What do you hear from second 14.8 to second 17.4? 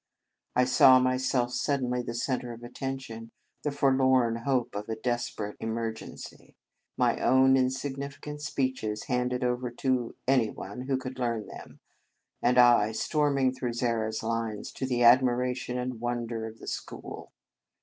the admiration and wonder of the school.